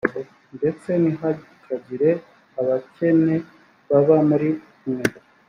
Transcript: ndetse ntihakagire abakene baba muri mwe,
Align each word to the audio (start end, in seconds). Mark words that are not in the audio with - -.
ndetse 0.57 0.89
ntihakagire 1.01 2.09
abakene 2.61 3.35
baba 3.89 4.17
muri 4.29 4.49
mwe, 4.89 5.05